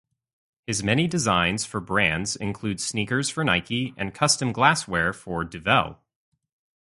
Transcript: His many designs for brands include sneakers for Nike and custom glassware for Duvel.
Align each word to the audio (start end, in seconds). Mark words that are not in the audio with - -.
His 0.65 0.81
many 0.81 1.05
designs 1.07 1.63
for 1.63 1.79
brands 1.79 2.35
include 2.35 2.81
sneakers 2.81 3.29
for 3.29 3.43
Nike 3.43 3.93
and 3.97 4.15
custom 4.15 4.51
glassware 4.51 5.13
for 5.13 5.43
Duvel. 5.43 5.99